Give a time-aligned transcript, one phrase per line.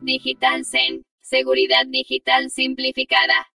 [0.00, 1.02] Digital Zen.
[1.20, 3.48] Seguridad digital simplificada.